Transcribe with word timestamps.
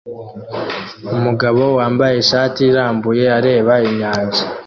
Umugabo 1.15 1.63
wambaye 1.77 2.15
ishati 2.23 2.59
irambuye 2.69 3.25
areba 3.37 3.73
inyanja 3.89 4.43